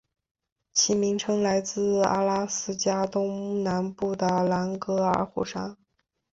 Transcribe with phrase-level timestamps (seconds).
[0.73, 5.77] 其名称来自阿拉斯加东南部的兰格尔火山。